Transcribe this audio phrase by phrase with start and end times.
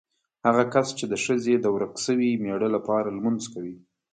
[0.47, 3.75] هغه کس چې د ښځې د ورک شوي مېړه لپاره لمونځ کوي.